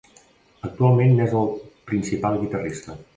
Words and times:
Actualment 0.69 1.13
n'és 1.19 1.35
el 1.41 1.53
principal 1.91 2.39
guitarrista. 2.45 2.97